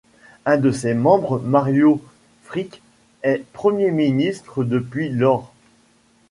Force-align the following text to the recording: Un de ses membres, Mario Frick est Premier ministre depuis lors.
Un 0.47 0.57
de 0.57 0.71
ses 0.71 0.95
membres, 0.95 1.37
Mario 1.39 2.01
Frick 2.45 2.81
est 3.21 3.43
Premier 3.53 3.91
ministre 3.91 4.63
depuis 4.63 5.09
lors. 5.09 5.53